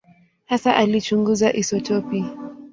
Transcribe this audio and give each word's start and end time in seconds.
Hasa 0.49 0.75
alichunguza 0.75 1.53
isotopi. 1.53 2.25